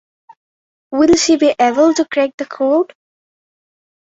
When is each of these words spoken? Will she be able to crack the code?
Will 0.91 1.15
she 1.15 1.37
be 1.37 1.53
able 1.59 1.93
to 1.93 2.05
crack 2.05 2.31
the 2.37 2.45
code? 2.47 2.95